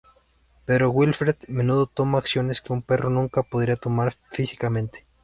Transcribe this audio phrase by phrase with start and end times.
[0.65, 5.05] Pero Wilfred menudo toma acciones que un perro nunca podría tomar físicamente.